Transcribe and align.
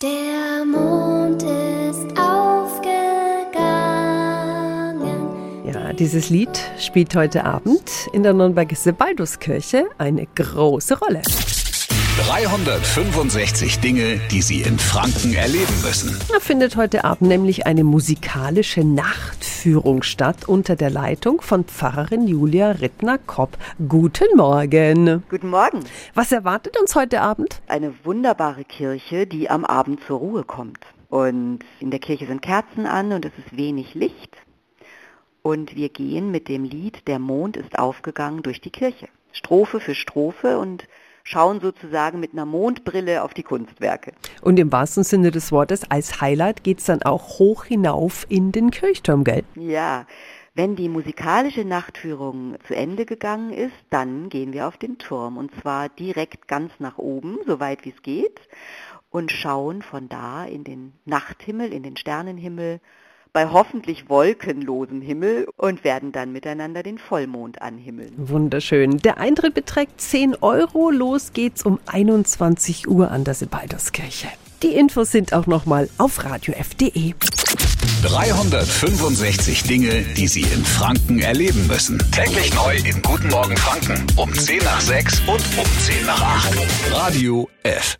Der 0.00 0.64
Mond 0.64 1.42
ist 1.42 2.16
aufgegangen. 2.16 2.84
Ja, 5.66 5.92
dieses 5.92 6.30
Lied 6.30 6.56
spielt 6.78 7.16
heute 7.16 7.44
Abend 7.44 8.06
in 8.12 8.22
der 8.22 8.32
Nürnberger 8.32 8.76
Sebalduskirche 8.76 9.88
eine 9.98 10.28
große 10.36 11.00
Rolle. 11.00 11.22
365 12.18 13.78
Dinge, 13.78 14.20
die 14.32 14.42
Sie 14.42 14.62
in 14.62 14.76
Franken 14.76 15.34
erleben 15.34 15.82
müssen. 15.84 16.18
Da 16.28 16.40
findet 16.40 16.74
heute 16.74 17.04
Abend 17.04 17.28
nämlich 17.28 17.66
eine 17.66 17.84
musikalische 17.84 18.82
Nachtführung 18.82 20.02
statt 20.02 20.48
unter 20.48 20.74
der 20.74 20.90
Leitung 20.90 21.40
von 21.40 21.62
Pfarrerin 21.64 22.26
Julia 22.26 22.72
Rittner-Kopp. 22.72 23.56
Guten 23.88 24.36
Morgen. 24.36 25.22
Guten 25.30 25.48
Morgen. 25.50 25.84
Was 26.14 26.32
erwartet 26.32 26.76
uns 26.80 26.96
heute 26.96 27.20
Abend? 27.20 27.60
Eine 27.68 27.94
wunderbare 28.04 28.64
Kirche, 28.64 29.28
die 29.28 29.48
am 29.48 29.64
Abend 29.64 30.00
zur 30.04 30.18
Ruhe 30.18 30.42
kommt. 30.42 30.80
Und 31.08 31.60
in 31.78 31.92
der 31.92 32.00
Kirche 32.00 32.26
sind 32.26 32.42
Kerzen 32.42 32.86
an 32.86 33.12
und 33.12 33.24
es 33.26 33.32
ist 33.38 33.56
wenig 33.56 33.94
Licht. 33.94 34.36
Und 35.42 35.76
wir 35.76 35.88
gehen 35.88 36.32
mit 36.32 36.48
dem 36.48 36.64
Lied 36.64 37.06
Der 37.06 37.20
Mond 37.20 37.56
ist 37.56 37.78
aufgegangen 37.78 38.42
durch 38.42 38.60
die 38.60 38.70
Kirche. 38.70 39.06
Strophe 39.30 39.78
für 39.78 39.94
Strophe 39.94 40.58
und 40.58 40.88
schauen 41.28 41.60
sozusagen 41.60 42.20
mit 42.20 42.32
einer 42.32 42.46
Mondbrille 42.46 43.22
auf 43.22 43.34
die 43.34 43.42
Kunstwerke. 43.42 44.12
Und 44.40 44.58
im 44.58 44.72
wahrsten 44.72 45.04
Sinne 45.04 45.30
des 45.30 45.52
Wortes, 45.52 45.90
als 45.90 46.22
Highlight 46.22 46.64
geht's 46.64 46.86
dann 46.86 47.02
auch 47.02 47.38
hoch 47.38 47.64
hinauf 47.64 48.24
in 48.30 48.50
den 48.50 48.70
Kirchturm, 48.70 49.24
gell? 49.24 49.44
Ja, 49.54 50.06
wenn 50.54 50.74
die 50.74 50.88
musikalische 50.88 51.66
Nachtführung 51.66 52.56
zu 52.66 52.74
Ende 52.74 53.04
gegangen 53.04 53.52
ist, 53.52 53.76
dann 53.90 54.30
gehen 54.30 54.54
wir 54.54 54.66
auf 54.66 54.78
den 54.78 54.96
Turm 54.96 55.36
und 55.36 55.54
zwar 55.60 55.90
direkt 55.90 56.48
ganz 56.48 56.72
nach 56.78 56.96
oben, 56.96 57.38
so 57.46 57.60
weit 57.60 57.84
wie 57.84 57.90
es 57.90 58.02
geht, 58.02 58.40
und 59.10 59.30
schauen 59.30 59.82
von 59.82 60.08
da 60.08 60.46
in 60.46 60.64
den 60.64 60.94
Nachthimmel, 61.04 61.74
in 61.74 61.82
den 61.82 61.98
Sternenhimmel 61.98 62.80
bei 63.38 63.48
hoffentlich 63.52 64.08
wolkenlosem 64.08 65.00
Himmel 65.00 65.46
und 65.56 65.84
werden 65.84 66.10
dann 66.10 66.32
miteinander 66.32 66.82
den 66.82 66.98
Vollmond 66.98 67.62
anhimmeln. 67.62 68.12
Wunderschön. 68.16 68.98
Der 68.98 69.18
Eintritt 69.18 69.54
beträgt 69.54 70.00
10 70.00 70.34
Euro. 70.40 70.90
Los 70.90 71.32
geht's 71.34 71.62
um 71.64 71.78
21 71.86 72.88
Uhr 72.88 73.12
an 73.12 73.22
der 73.22 73.34
Sebalduskirche. 73.34 74.26
Die 74.64 74.74
Infos 74.74 75.12
sind 75.12 75.34
auch 75.34 75.46
nochmal 75.46 75.88
auf 75.98 76.24
radiof.de. 76.24 77.14
365 78.02 79.62
Dinge, 79.62 80.02
die 80.16 80.26
Sie 80.26 80.40
in 80.40 80.64
Franken 80.64 81.20
erleben 81.20 81.64
müssen. 81.68 82.02
Täglich 82.10 82.52
neu 82.56 82.74
in 82.78 83.00
Guten 83.02 83.28
Morgen 83.28 83.56
Franken 83.56 84.04
um 84.16 84.34
10 84.34 84.64
nach 84.64 84.80
6 84.80 85.20
und 85.28 85.44
um 85.56 85.66
10 85.78 86.06
nach 86.06 86.20
8. 86.20 86.58
Radio 86.90 87.48
F. 87.62 87.98